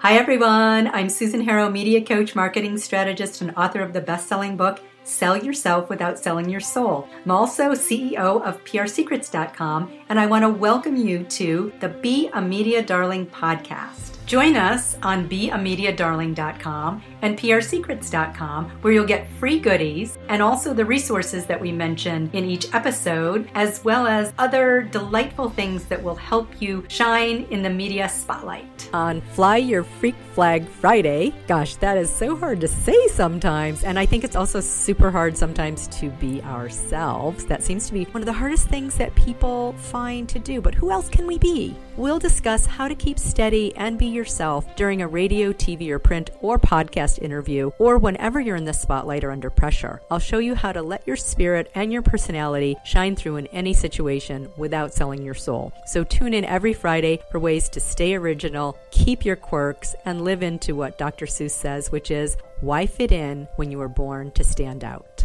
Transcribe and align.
Hi, 0.00 0.16
everyone. 0.16 0.86
I'm 0.94 1.08
Susan 1.08 1.40
Harrow, 1.40 1.68
media 1.68 2.00
coach, 2.00 2.36
marketing 2.36 2.78
strategist, 2.78 3.40
and 3.40 3.52
author 3.56 3.80
of 3.82 3.92
the 3.92 4.00
best 4.00 4.28
selling 4.28 4.56
book, 4.56 4.80
Sell 5.08 5.36
Yourself 5.36 5.88
Without 5.88 6.18
Selling 6.18 6.48
Your 6.48 6.60
Soul. 6.60 7.08
I'm 7.24 7.30
also 7.30 7.72
CEO 7.72 8.42
of 8.42 8.62
PRSecrets.com, 8.64 9.90
and 10.08 10.20
I 10.20 10.26
want 10.26 10.42
to 10.44 10.50
welcome 10.50 10.96
you 10.96 11.24
to 11.24 11.72
the 11.80 11.88
Be 11.88 12.28
a 12.34 12.40
Media 12.40 12.82
Darling 12.82 13.26
podcast. 13.26 14.18
Join 14.28 14.56
us 14.56 14.98
on 15.02 15.26
beamediadarling.com 15.26 17.02
and 17.22 17.38
prsecrets.com, 17.38 18.70
where 18.82 18.92
you'll 18.92 19.06
get 19.06 19.26
free 19.38 19.58
goodies 19.58 20.18
and 20.28 20.42
also 20.42 20.74
the 20.74 20.84
resources 20.84 21.46
that 21.46 21.58
we 21.58 21.72
mention 21.72 22.28
in 22.34 22.44
each 22.44 22.72
episode, 22.74 23.48
as 23.54 23.82
well 23.84 24.06
as 24.06 24.34
other 24.36 24.82
delightful 24.82 25.48
things 25.48 25.86
that 25.86 26.02
will 26.02 26.14
help 26.14 26.60
you 26.60 26.84
shine 26.88 27.46
in 27.50 27.62
the 27.62 27.70
media 27.70 28.06
spotlight. 28.06 28.90
On 28.92 29.22
Fly 29.32 29.56
Your 29.56 29.82
Freak 29.82 30.14
Flag 30.34 30.68
Friday, 30.68 31.32
gosh, 31.46 31.76
that 31.76 31.96
is 31.96 32.10
so 32.10 32.36
hard 32.36 32.60
to 32.60 32.68
say 32.68 33.08
sometimes, 33.08 33.82
and 33.82 33.98
I 33.98 34.04
think 34.04 34.24
it's 34.24 34.36
also 34.36 34.60
super 34.60 34.97
hard 34.98 35.36
sometimes 35.36 35.86
to 35.88 36.10
be 36.10 36.42
ourselves. 36.42 37.44
That 37.44 37.62
seems 37.62 37.86
to 37.86 37.92
be 37.92 38.04
one 38.04 38.20
of 38.20 38.26
the 38.26 38.32
hardest 38.32 38.68
things 38.68 38.96
that 38.96 39.14
people 39.14 39.72
find 39.74 40.28
to 40.28 40.38
do, 40.38 40.60
but 40.60 40.74
who 40.74 40.90
else 40.90 41.08
can 41.08 41.26
we 41.26 41.38
be? 41.38 41.76
We'll 41.96 42.18
discuss 42.18 42.66
how 42.66 42.88
to 42.88 42.94
keep 42.94 43.18
steady 43.18 43.74
and 43.76 43.98
be 43.98 44.06
yourself 44.06 44.76
during 44.76 45.00
a 45.00 45.08
radio, 45.08 45.52
TV, 45.52 45.90
or 45.90 45.98
print 45.98 46.30
or 46.40 46.58
podcast 46.58 47.20
interview, 47.22 47.70
or 47.78 47.98
whenever 47.98 48.40
you're 48.40 48.56
in 48.56 48.64
the 48.64 48.72
spotlight 48.72 49.24
or 49.24 49.30
under 49.30 49.50
pressure. 49.50 50.00
I'll 50.10 50.18
show 50.18 50.38
you 50.38 50.54
how 50.54 50.72
to 50.72 50.82
let 50.82 51.06
your 51.06 51.16
spirit 51.16 51.70
and 51.74 51.92
your 51.92 52.02
personality 52.02 52.76
shine 52.84 53.16
through 53.16 53.36
in 53.36 53.46
any 53.48 53.74
situation 53.74 54.48
without 54.56 54.92
selling 54.92 55.22
your 55.22 55.34
soul. 55.34 55.72
So 55.86 56.04
tune 56.04 56.34
in 56.34 56.44
every 56.44 56.72
Friday 56.72 57.20
for 57.30 57.38
ways 57.38 57.68
to 57.70 57.80
stay 57.80 58.14
original, 58.14 58.78
keep 58.90 59.24
your 59.24 59.36
quirks, 59.36 59.94
and 60.04 60.22
live 60.22 60.42
into 60.42 60.74
what 60.74 60.98
Dr. 60.98 61.26
Seuss 61.26 61.50
says, 61.50 61.90
which 61.92 62.10
is 62.10 62.36
why 62.60 62.86
fit 62.86 63.12
in 63.12 63.46
when 63.56 63.70
you 63.70 63.78
were 63.78 63.88
born 63.88 64.32
to 64.32 64.42
stand 64.42 64.82
out? 64.82 65.24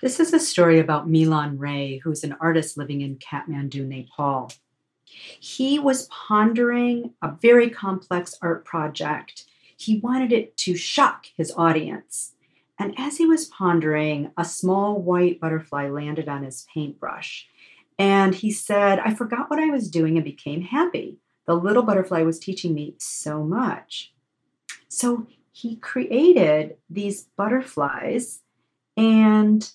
This 0.00 0.20
is 0.20 0.32
a 0.32 0.38
story 0.38 0.80
about 0.80 1.08
Milan 1.08 1.58
Rai, 1.58 1.98
who's 1.98 2.24
an 2.24 2.36
artist 2.40 2.76
living 2.76 3.00
in 3.00 3.16
Kathmandu, 3.16 3.86
Nepal. 3.86 4.50
He 5.04 5.78
was 5.78 6.08
pondering 6.08 7.14
a 7.22 7.32
very 7.40 7.70
complex 7.70 8.36
art 8.42 8.64
project. 8.64 9.44
He 9.76 10.00
wanted 10.00 10.32
it 10.32 10.56
to 10.58 10.76
shock 10.76 11.26
his 11.36 11.52
audience. 11.56 12.32
And 12.78 12.94
as 12.98 13.18
he 13.18 13.26
was 13.26 13.46
pondering, 13.46 14.32
a 14.36 14.44
small 14.44 15.00
white 15.00 15.40
butterfly 15.40 15.88
landed 15.88 16.28
on 16.28 16.42
his 16.42 16.66
paintbrush. 16.72 17.46
And 17.98 18.34
he 18.34 18.50
said, 18.50 18.98
I 18.98 19.14
forgot 19.14 19.48
what 19.48 19.60
I 19.60 19.66
was 19.66 19.90
doing 19.90 20.16
and 20.16 20.24
became 20.24 20.62
happy. 20.62 21.18
The 21.46 21.54
little 21.54 21.82
butterfly 21.82 22.22
was 22.22 22.38
teaching 22.38 22.74
me 22.74 22.94
so 22.98 23.42
much. 23.42 24.12
So 24.88 25.26
he 25.52 25.76
created 25.76 26.76
these 26.90 27.28
butterflies 27.36 28.40
and 28.96 29.70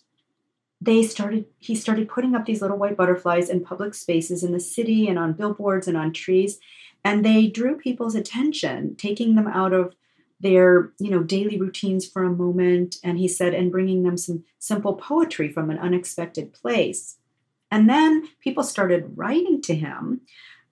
they 0.82 1.04
started 1.04 1.46
he 1.58 1.76
started 1.76 2.10
putting 2.10 2.36
up 2.36 2.46
these 2.46 2.62
little 2.62 2.78
white 2.78 2.98
butterflies 2.98 3.50
in 3.50 3.64
public 3.64 3.94
spaces 3.94 4.44
in 4.44 4.52
the 4.52 4.60
city 4.60 5.08
and 5.08 5.20
on 5.20 5.34
billboards 5.34 5.88
and 5.88 5.98
on 5.98 6.14
trees 6.14 6.60
and 7.04 7.24
they 7.26 7.48
drew 7.48 7.76
people's 7.76 8.16
attention 8.16 8.96
taking 8.96 9.36
them 9.36 9.48
out 9.48 9.74
of 9.74 9.96
their 10.40 10.92
you 11.00 11.10
know 11.10 11.24
daily 11.24 11.60
routines 11.60 12.08
for 12.08 12.24
a 12.24 12.32
moment 12.32 12.98
and 13.04 13.18
he 13.18 13.28
said 13.28 13.54
and 13.54 13.72
bringing 13.72 14.04
them 14.04 14.18
some 14.18 14.44
simple 14.58 14.94
poetry 14.94 15.52
from 15.52 15.70
an 15.70 15.78
unexpected 15.78 16.54
place 16.54 17.18
and 17.72 17.90
then 17.90 18.28
people 18.40 18.64
started 18.64 19.14
writing 19.16 19.62
to 19.62 19.76
him 19.76 20.22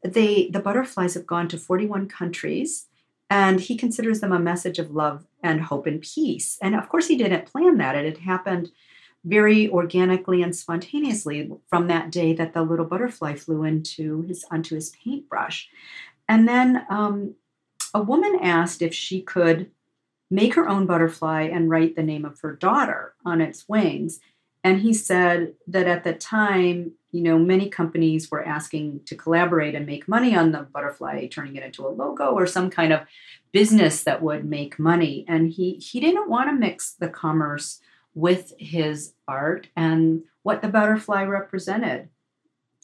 they 0.04 0.50
the 0.50 0.60
butterflies 0.60 1.14
have 1.14 1.28
gone 1.28 1.48
to 1.48 1.58
41 1.58 2.08
countries 2.08 2.86
and 3.30 3.60
he 3.60 3.76
considers 3.76 4.22
them 4.22 4.32
a 4.32 4.40
message 4.40 4.80
of 4.80 4.92
love 4.92 5.26
and 5.44 5.62
hope 5.62 5.86
and 5.86 6.02
peace 6.02 6.58
and 6.62 6.76
of 6.76 6.90
course 6.90 7.08
he 7.08 7.18
didn't 7.18 7.46
plan 7.46 7.78
that 7.78 7.96
it 7.96 8.06
had 8.06 8.18
happened 8.20 8.72
very 9.28 9.70
organically 9.70 10.42
and 10.42 10.56
spontaneously 10.56 11.52
from 11.68 11.88
that 11.88 12.12
day 12.12 12.34
that 12.34 12.54
the 12.54 12.62
little 12.62 12.86
butterfly 12.86 13.36
flew 13.36 13.64
into 13.64 14.22
his 14.22 14.46
onto 14.50 14.76
his 14.76 14.92
paintbrush. 15.04 15.70
And 16.30 16.48
then 16.48 16.86
um, 16.90 17.36
a 17.94 18.02
woman 18.02 18.40
asked 18.42 18.82
if 18.82 18.94
she 18.94 19.22
could 19.22 19.70
make 20.30 20.54
her 20.56 20.68
own 20.68 20.86
butterfly 20.86 21.44
and 21.44 21.70
write 21.70 21.96
the 21.96 22.04
name 22.04 22.26
of 22.26 22.40
her 22.42 22.54
daughter 22.54 23.14
on 23.26 23.42
its 23.42 23.68
wings. 23.68 24.20
And 24.68 24.82
he 24.82 24.94
said 24.94 25.54
that 25.68 25.88
at 25.88 26.04
the 26.04 26.12
time, 26.12 26.92
you 27.14 27.22
know, 27.22 27.40
many 27.40 27.70
companies 27.70 28.30
were 28.30 28.44
asking 28.44 29.00
to 29.06 29.16
collaborate 29.16 29.76
and 29.76 29.86
make 29.86 30.10
money 30.10 30.36
on 30.36 30.52
the 30.52 30.64
butterfly, 30.64 31.26
turning 31.28 31.56
it 31.56 31.64
into 31.64 31.88
a 31.88 31.90
logo 31.90 32.34
or 32.34 32.46
some 32.46 32.70
kind 32.70 32.92
of 32.92 33.00
business 33.54 34.04
that 34.04 34.22
would 34.22 34.44
make 34.44 34.78
money. 34.78 35.24
And 35.26 35.54
he 35.54 35.76
he 35.76 36.02
didn't 36.02 36.30
want 36.30 36.50
to 36.50 36.54
mix 36.54 36.92
the 36.92 37.08
commerce 37.08 37.80
with 38.14 38.52
his 38.60 39.14
art 39.26 39.70
and 39.74 40.24
what 40.44 40.62
the 40.62 40.68
butterfly 40.68 41.24
represented. 41.24 42.10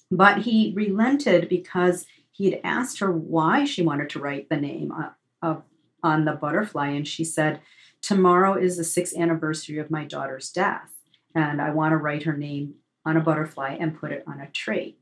But 0.09 0.43
he 0.43 0.71
relented 0.73 1.49
because 1.49 2.05
he 2.31 2.49
had 2.49 2.61
asked 2.63 2.99
her 2.99 3.11
why 3.11 3.65
she 3.65 3.81
wanted 3.81 4.09
to 4.11 4.19
write 4.19 4.47
the 4.47 4.55
name 4.55 4.93
of, 5.41 5.63
on 6.01 6.23
the 6.23 6.31
butterfly. 6.31 6.91
And 6.91 7.05
she 7.05 7.25
said, 7.25 7.59
Tomorrow 8.01 8.53
is 8.53 8.77
the 8.77 8.85
sixth 8.85 9.17
anniversary 9.17 9.79
of 9.79 9.91
my 9.91 10.05
daughter's 10.05 10.49
death. 10.49 10.93
And 11.35 11.61
I 11.61 11.71
want 11.71 11.91
to 11.93 11.97
write 11.97 12.23
her 12.23 12.37
name 12.37 12.75
on 13.05 13.17
a 13.17 13.21
butterfly 13.21 13.77
and 13.79 13.99
put 13.99 14.11
it 14.11 14.23
on 14.27 14.39
a 14.39 14.47
tree. 14.47 14.95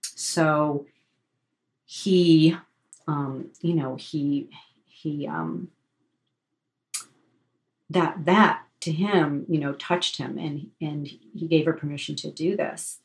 So 0.00 0.86
he, 1.84 2.56
um, 3.06 3.50
you 3.60 3.74
know, 3.74 3.96
he, 3.96 4.48
he, 4.86 5.26
um, 5.26 5.68
that, 7.90 8.24
that 8.24 8.62
to 8.82 8.90
him, 8.90 9.46
you 9.48 9.58
know, 9.60 9.72
touched 9.74 10.16
him 10.16 10.38
and 10.38 10.70
and 10.80 11.06
he 11.06 11.46
gave 11.46 11.66
her 11.66 11.72
permission 11.72 12.16
to 12.16 12.30
do 12.30 12.56
this. 12.56 12.98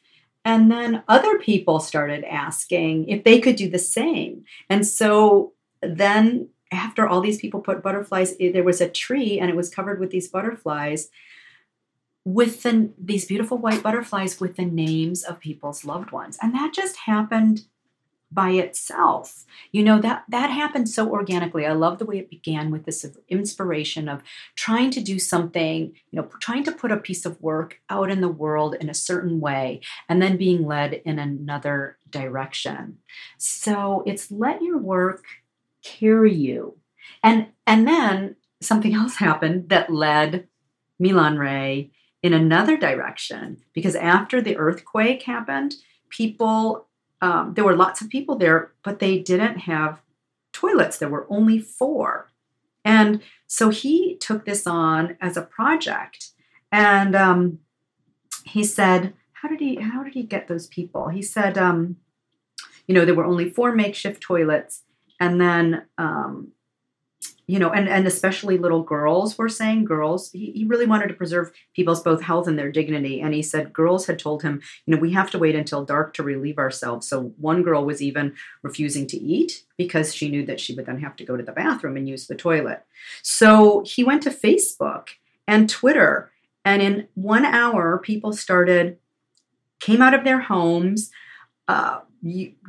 And 0.44 0.72
then 0.72 1.04
other 1.08 1.38
people 1.38 1.80
started 1.80 2.24
asking 2.24 3.08
if 3.10 3.24
they 3.24 3.40
could 3.40 3.56
do 3.56 3.70
the 3.70 3.80
same. 3.80 4.46
And 4.70 4.88
so 4.88 5.54
then 5.82 6.50
after 6.72 7.08
all 7.08 7.22
these 7.22 7.40
people 7.40 7.60
put 7.60 7.84
butterflies, 7.84 8.34
eh, 8.40 8.52
there 8.52 8.64
was 8.64 8.82
a 8.82 8.90
tree 8.90 9.40
and 9.40 9.50
it 9.50 9.56
was 9.56 9.70
covered 9.70 10.00
with 10.00 10.10
these 10.10 10.28
butterflies 10.28 11.10
with 12.28 12.64
the, 12.64 12.90
these 12.98 13.24
beautiful 13.24 13.58
white 13.58 13.82
butterflies 13.82 14.38
with 14.38 14.58
the 14.58 14.66
names 14.66 15.24
of 15.24 15.40
people's 15.40 15.86
loved 15.86 16.12
ones. 16.12 16.38
And 16.42 16.54
that 16.54 16.74
just 16.74 16.98
happened 16.98 17.62
by 18.30 18.50
itself. 18.50 19.46
You 19.72 19.82
know 19.82 20.02
that 20.02 20.26
that 20.28 20.50
happened 20.50 20.90
so 20.90 21.10
organically. 21.10 21.66
I 21.66 21.72
love 21.72 22.00
the 22.00 22.06
way 22.06 22.18
it 22.18 22.30
began 22.30 22.70
with 22.70 22.84
this 22.84 23.06
inspiration 23.30 24.10
of 24.10 24.22
trying 24.56 24.92
to 24.92 25.00
do 25.00 25.18
something 25.20 25.94
you 26.12 26.22
know 26.22 26.30
trying 26.42 26.66
to 26.66 26.74
put 26.74 26.92
a 26.92 26.98
piece 26.98 27.26
of 27.26 27.42
work 27.42 27.80
out 27.90 28.10
in 28.12 28.20
the 28.20 28.28
world 28.28 28.76
in 28.82 28.90
a 28.90 28.94
certain 28.94 29.40
way 29.40 29.80
and 30.10 30.22
then 30.22 30.36
being 30.36 30.68
led 30.68 30.96
in 31.06 31.20
another 31.20 31.98
direction. 32.10 32.98
So 33.38 34.04
it's 34.06 34.30
let 34.30 34.62
your 34.62 34.78
work 34.78 35.24
carry 35.82 36.34
you. 36.34 36.76
And 37.24 37.48
and 37.66 37.88
then 37.88 38.36
something 38.60 38.94
else 39.02 39.16
happened 39.16 39.70
that 39.70 39.90
led 39.90 40.50
Milan 41.00 41.40
Rai 41.40 41.92
in 42.24 42.34
another 42.34 42.78
direction 42.78 43.58
because 43.74 43.96
after 43.96 44.42
the 44.42 44.58
earthquake 44.58 45.24
happened 45.24 45.76
people 46.10 46.88
um, 47.22 47.54
there 47.56 47.64
were 47.64 47.76
lots 47.76 48.02
of 48.02 48.10
people 48.10 48.36
there, 48.36 48.74
but 48.84 49.00
they 49.00 49.20
didn't 49.20 49.60
have 49.60 50.02
toilets. 50.54 50.98
There 50.98 51.10
were 51.10 51.28
only 51.30 51.60
four. 51.60 52.32
And 52.86 53.22
so 53.48 53.70
he 53.70 54.18
took 54.18 54.46
this 54.46 54.68
on 54.68 55.18
as 55.20 55.36
a 55.36 55.42
project. 55.42 56.32
And 56.72 57.16
um, 57.16 57.60
he 58.46 58.64
said, 58.64 59.14
how 59.34 59.50
did 59.50 59.60
he 59.60 59.76
how 59.76 60.04
did 60.04 60.14
he 60.14 60.24
get 60.24 60.48
those 60.48 60.68
people? 60.68 61.10
He 61.10 61.22
said, 61.22 61.58
um, 61.58 61.98
you 62.88 62.96
know, 62.96 63.06
there 63.06 63.16
were 63.16 63.25
only 63.25 63.50
four 63.50 63.74
makeshift 63.74 64.22
toilets, 64.22 64.84
and 65.20 65.40
then 65.40 65.86
um, 65.98 66.54
you 67.48 67.58
know, 67.60 67.72
and, 67.72 67.88
and 67.88 68.06
especially 68.06 68.58
little 68.58 68.84
girls 68.84 69.38
were 69.38 69.48
saying 69.48 69.86
girls, 69.86 70.30
he, 70.32 70.52
he 70.52 70.66
really 70.66 70.86
wanted 70.86 71.08
to 71.08 71.14
preserve 71.14 71.52
people's 71.74 72.04
both 72.04 72.22
health 72.22 72.46
and 72.46 72.60
their 72.60 72.72
dignity. 72.72 73.22
And 73.22 73.34
he 73.34 73.42
said 73.42 73.72
girls 73.72 74.06
had 74.06 74.20
told 74.20 74.44
him, 74.44 74.62
you 74.86 74.94
know, 74.94 75.02
we 75.02 75.14
have 75.14 75.32
to 75.32 75.40
wait 75.40 75.56
until 75.56 75.86
dark 75.86 76.14
to 76.16 76.24
relieve 76.24 76.58
ourselves. 76.58 77.08
So 77.08 77.34
one 77.38 77.64
girl 77.64 77.86
was 77.86 78.02
even 78.02 78.36
refusing 78.64 79.08
to 79.08 79.18
eat 79.18 79.64
because 79.78 80.14
she 80.14 80.30
knew 80.30 80.46
that 80.46 80.60
she 80.60 80.76
would 80.76 80.86
then 80.86 81.00
have 81.00 81.16
to 81.16 81.26
go 81.26 81.38
to 81.38 81.44
the 81.44 81.54
bathroom 81.54 81.96
and 81.96 82.08
use 82.08 82.28
the 82.28 82.36
toilet. 82.36 82.84
So 83.24 83.82
he 83.86 84.04
went 84.04 84.24
to 84.24 84.30
Facebook 84.30 85.08
and 85.48 85.70
Twitter. 85.70 86.32
And 86.66 86.82
in 86.82 87.08
one 87.14 87.46
hour, 87.46 87.98
people 87.98 88.34
started, 88.34 88.98
came 89.80 90.02
out 90.02 90.14
of 90.14 90.26
their 90.26 90.42
homes, 90.42 91.12
uh, 91.70 92.02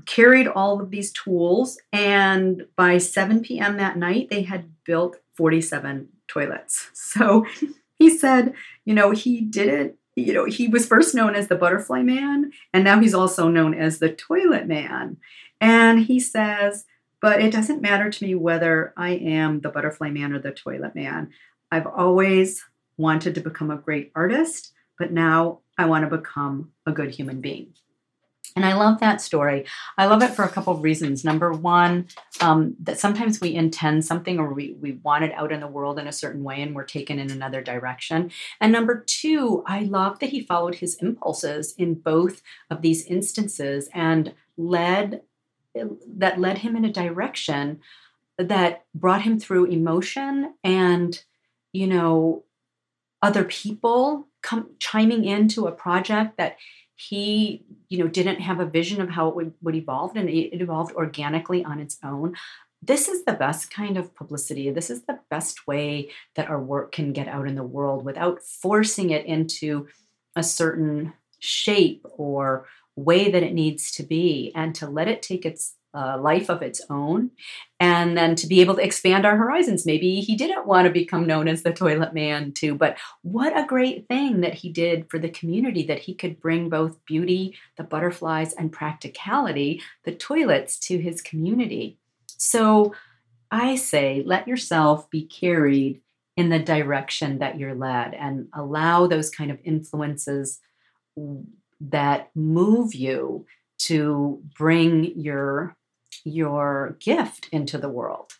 carried 0.06 0.46
all 0.46 0.80
of 0.80 0.90
these 0.90 1.12
tools 1.12 1.78
and 1.92 2.66
by 2.76 2.98
7 2.98 3.40
p.m 3.40 3.76
that 3.76 3.96
night 3.96 4.28
they 4.30 4.42
had 4.42 4.70
built 4.84 5.16
47 5.34 6.08
toilets 6.28 6.90
so 6.92 7.46
he 7.94 8.16
said 8.16 8.54
you 8.84 8.94
know 8.94 9.10
he 9.12 9.40
did 9.40 9.68
it 9.68 9.98
you 10.18 10.32
know, 10.32 10.46
he 10.46 10.66
was 10.66 10.86
first 10.86 11.14
known 11.14 11.34
as 11.34 11.46
the 11.46 11.54
butterfly 11.54 12.02
man, 12.02 12.52
and 12.72 12.82
now 12.82 12.98
he's 13.00 13.14
also 13.14 13.48
known 13.48 13.72
as 13.72 13.98
the 13.98 14.08
toilet 14.08 14.66
man. 14.66 15.16
And 15.60 16.00
he 16.00 16.18
says, 16.18 16.84
but 17.20 17.40
it 17.40 17.52
doesn't 17.52 17.82
matter 17.82 18.10
to 18.10 18.24
me 18.24 18.34
whether 18.34 18.92
I 18.96 19.10
am 19.10 19.60
the 19.60 19.70
butterfly 19.70 20.10
man 20.10 20.32
or 20.32 20.38
the 20.38 20.52
toilet 20.52 20.94
man. 20.94 21.30
I've 21.70 21.86
always 21.86 22.64
wanted 22.96 23.34
to 23.36 23.40
become 23.40 23.70
a 23.70 23.76
great 23.76 24.10
artist, 24.14 24.72
but 24.98 25.12
now 25.12 25.60
I 25.76 25.86
want 25.86 26.08
to 26.08 26.16
become 26.16 26.72
a 26.86 26.92
good 26.92 27.14
human 27.14 27.40
being. 27.40 27.74
And 28.56 28.64
I 28.64 28.74
love 28.74 29.00
that 29.00 29.20
story. 29.20 29.66
I 29.96 30.06
love 30.06 30.22
it 30.22 30.30
for 30.30 30.44
a 30.44 30.48
couple 30.48 30.72
of 30.72 30.82
reasons. 30.82 31.24
Number 31.24 31.52
one, 31.52 32.08
um, 32.40 32.76
that 32.80 32.98
sometimes 32.98 33.40
we 33.40 33.54
intend 33.54 34.04
something 34.04 34.38
or 34.38 34.52
we, 34.52 34.76
we 34.80 34.92
want 34.92 35.24
it 35.24 35.32
out 35.34 35.52
in 35.52 35.60
the 35.60 35.66
world 35.66 35.98
in 35.98 36.06
a 36.06 36.12
certain 36.12 36.42
way 36.42 36.62
and 36.62 36.74
we're 36.74 36.84
taken 36.84 37.18
in 37.18 37.30
another 37.30 37.62
direction. 37.62 38.30
And 38.60 38.72
number 38.72 39.04
two, 39.06 39.62
I 39.66 39.80
love 39.80 40.18
that 40.18 40.30
he 40.30 40.40
followed 40.40 40.76
his 40.76 40.96
impulses 40.96 41.74
in 41.78 41.94
both 41.94 42.42
of 42.70 42.82
these 42.82 43.04
instances 43.06 43.88
and 43.94 44.34
led 44.56 45.22
that 46.16 46.40
led 46.40 46.58
him 46.58 46.74
in 46.74 46.84
a 46.84 46.92
direction 46.92 47.80
that 48.36 48.84
brought 48.94 49.22
him 49.22 49.38
through 49.38 49.66
emotion 49.66 50.54
and 50.64 51.22
you 51.72 51.86
know 51.86 52.44
other 53.22 53.44
people 53.44 54.28
come 54.42 54.70
chiming 54.78 55.24
into 55.24 55.66
a 55.66 55.72
project 55.72 56.36
that 56.38 56.56
he 56.94 57.64
you 57.88 57.98
know 57.98 58.08
didn't 58.08 58.40
have 58.40 58.60
a 58.60 58.66
vision 58.66 59.00
of 59.00 59.08
how 59.08 59.28
it 59.28 59.36
would, 59.36 59.54
would 59.62 59.74
evolve 59.74 60.16
and 60.16 60.28
it, 60.28 60.54
it 60.54 60.60
evolved 60.60 60.94
organically 60.94 61.64
on 61.64 61.80
its 61.80 61.98
own. 62.02 62.34
This 62.82 63.08
is 63.08 63.24
the 63.24 63.32
best 63.32 63.70
kind 63.70 63.96
of 63.96 64.14
publicity. 64.14 64.70
This 64.70 64.90
is 64.90 65.02
the 65.02 65.18
best 65.30 65.66
way 65.66 66.10
that 66.36 66.48
our 66.48 66.60
work 66.60 66.92
can 66.92 67.12
get 67.12 67.28
out 67.28 67.48
in 67.48 67.56
the 67.56 67.62
world 67.62 68.04
without 68.04 68.40
forcing 68.42 69.10
it 69.10 69.26
into 69.26 69.88
a 70.36 70.42
certain 70.42 71.12
shape 71.40 72.04
or 72.10 72.66
way 72.94 73.30
that 73.30 73.42
it 73.42 73.52
needs 73.52 73.90
to 73.92 74.02
be. 74.04 74.52
And 74.54 74.74
to 74.76 74.88
let 74.88 75.08
it 75.08 75.22
take 75.22 75.44
its 75.44 75.74
uh, 75.94 76.18
life 76.20 76.48
of 76.50 76.62
its 76.62 76.80
own 76.90 77.30
and 77.80 78.16
then 78.16 78.34
to 78.34 78.46
be 78.46 78.60
able 78.60 78.74
to 78.74 78.82
expand 78.82 79.24
our 79.24 79.36
horizons. 79.36 79.86
Maybe 79.86 80.20
he 80.20 80.36
didn't 80.36 80.66
want 80.66 80.86
to 80.86 80.92
become 80.92 81.26
known 81.26 81.48
as 81.48 81.62
the 81.62 81.72
toilet 81.72 82.12
man 82.12 82.52
too 82.52 82.74
but 82.74 82.98
what 83.22 83.56
a 83.56 83.66
great 83.66 84.06
thing 84.08 84.40
that 84.42 84.54
he 84.54 84.70
did 84.70 85.10
for 85.10 85.18
the 85.18 85.30
community 85.30 85.84
that 85.86 86.00
he 86.00 86.14
could 86.14 86.40
bring 86.40 86.68
both 86.68 87.04
beauty 87.04 87.56
the 87.76 87.84
butterflies 87.84 88.52
and 88.52 88.72
practicality 88.72 89.82
the 90.04 90.14
toilets 90.14 90.78
to 90.78 90.98
his 90.98 91.22
community. 91.22 91.98
So 92.26 92.94
i 93.50 93.76
say 93.76 94.22
let 94.26 94.46
yourself 94.46 95.08
be 95.10 95.24
carried 95.24 96.02
in 96.36 96.50
the 96.50 96.58
direction 96.58 97.38
that 97.40 97.58
you're 97.58 97.74
led 97.74 98.14
and 98.14 98.46
allow 98.54 99.08
those 99.08 99.28
kind 99.28 99.50
of 99.50 99.58
influences 99.64 100.60
that 101.80 102.30
move 102.36 102.94
you 102.94 103.44
to 103.78 104.40
bring 104.56 105.18
your 105.18 105.76
your 106.24 106.96
gift 107.00 107.48
into 107.52 107.78
the 107.78 107.88
world. 107.88 108.32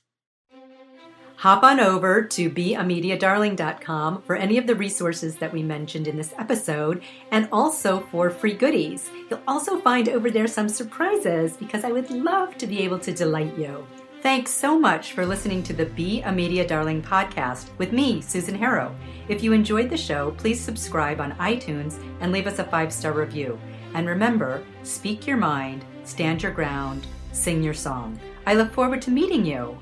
Hop 1.38 1.62
on 1.62 1.78
over 1.78 2.24
to 2.24 2.50
beamediadarling.com 2.50 4.22
for 4.22 4.34
any 4.34 4.58
of 4.58 4.66
the 4.66 4.74
resources 4.74 5.36
that 5.36 5.52
we 5.52 5.62
mentioned 5.62 6.08
in 6.08 6.16
this 6.16 6.34
episode 6.36 7.00
and 7.30 7.48
also 7.52 8.00
for 8.10 8.28
free 8.28 8.54
goodies. 8.54 9.08
You'll 9.30 9.42
also 9.46 9.78
find 9.78 10.08
over 10.08 10.32
there 10.32 10.48
some 10.48 10.68
surprises 10.68 11.56
because 11.56 11.84
I 11.84 11.92
would 11.92 12.10
love 12.10 12.58
to 12.58 12.66
be 12.66 12.80
able 12.80 12.98
to 12.98 13.12
delight 13.12 13.56
you. 13.56 13.86
Thanks 14.20 14.50
so 14.50 14.76
much 14.76 15.12
for 15.12 15.24
listening 15.24 15.62
to 15.62 15.72
the 15.72 15.86
Be 15.86 16.22
a 16.22 16.32
Media 16.32 16.66
Darling 16.66 17.02
podcast 17.02 17.68
with 17.78 17.92
me, 17.92 18.20
Susan 18.20 18.56
Harrow. 18.56 18.92
If 19.28 19.44
you 19.44 19.52
enjoyed 19.52 19.90
the 19.90 19.96
show, 19.96 20.32
please 20.32 20.60
subscribe 20.60 21.20
on 21.20 21.36
iTunes 21.36 22.02
and 22.20 22.32
leave 22.32 22.48
us 22.48 22.58
a 22.58 22.64
five 22.64 22.92
star 22.92 23.12
review. 23.12 23.56
And 23.94 24.08
remember, 24.08 24.64
speak 24.82 25.24
your 25.24 25.36
mind, 25.36 25.84
stand 26.02 26.42
your 26.42 26.50
ground, 26.50 27.06
sing 27.32 27.62
your 27.62 27.75
song. 27.75 28.19
I 28.46 28.54
look 28.54 28.72
forward 28.72 29.02
to 29.02 29.10
meeting 29.10 29.44
you. 29.44 29.78